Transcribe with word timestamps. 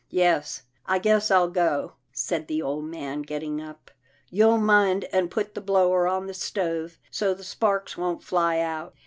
""Yes, 0.23 0.63
I 0.87 0.97
guess 0.97 1.29
I'll 1.29 1.51
go," 1.51 1.93
said 2.11 2.47
the 2.47 2.59
old 2.63 2.85
man 2.85 3.21
getting 3.21 3.61
up." 3.61 3.91
You'll 4.31 4.57
mind 4.57 5.05
and 5.13 5.29
put 5.29 5.53
the 5.53 5.61
blower 5.61 6.07
on 6.07 6.25
the 6.25 6.33
stove, 6.33 6.97
so 7.11 7.35
the 7.35 7.43
sparks 7.43 7.99
won't 7.99 8.23
fly 8.23 8.57
out." 8.61 8.95